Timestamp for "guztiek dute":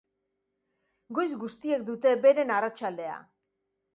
1.43-2.13